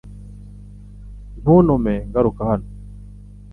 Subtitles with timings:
[1.41, 2.67] Ntuntume ngaruka hano.